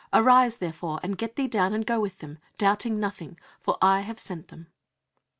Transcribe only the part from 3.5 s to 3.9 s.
for